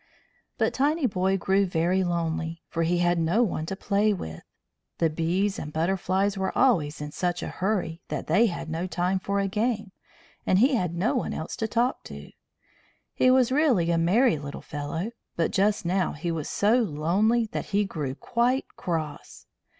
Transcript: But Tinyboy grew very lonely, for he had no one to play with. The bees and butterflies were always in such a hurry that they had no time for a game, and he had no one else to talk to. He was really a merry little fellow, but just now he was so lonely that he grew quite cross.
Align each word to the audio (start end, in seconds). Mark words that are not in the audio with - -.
But 0.57 0.73
Tinyboy 0.73 1.37
grew 1.37 1.67
very 1.67 2.03
lonely, 2.03 2.63
for 2.67 2.81
he 2.81 2.97
had 2.97 3.19
no 3.19 3.43
one 3.43 3.67
to 3.67 3.75
play 3.75 4.11
with. 4.13 4.41
The 4.97 5.11
bees 5.11 5.59
and 5.59 5.71
butterflies 5.71 6.39
were 6.39 6.57
always 6.57 7.01
in 7.01 7.11
such 7.11 7.43
a 7.43 7.49
hurry 7.49 8.01
that 8.07 8.25
they 8.25 8.47
had 8.47 8.67
no 8.67 8.87
time 8.87 9.19
for 9.19 9.39
a 9.39 9.47
game, 9.47 9.91
and 10.43 10.57
he 10.57 10.73
had 10.73 10.95
no 10.95 11.13
one 11.13 11.35
else 11.35 11.55
to 11.57 11.67
talk 11.67 12.03
to. 12.05 12.31
He 13.13 13.29
was 13.29 13.51
really 13.51 13.91
a 13.91 13.99
merry 13.99 14.39
little 14.39 14.63
fellow, 14.63 15.11
but 15.35 15.51
just 15.51 15.85
now 15.85 16.13
he 16.13 16.31
was 16.31 16.49
so 16.49 16.77
lonely 16.79 17.45
that 17.51 17.65
he 17.65 17.85
grew 17.85 18.15
quite 18.15 18.65
cross. 18.75 19.45